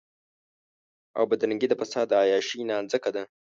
[1.17, 3.23] او بدرنګي د فساد د عياشۍ نانځکه ده.